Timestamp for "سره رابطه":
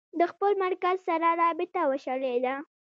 1.07-1.81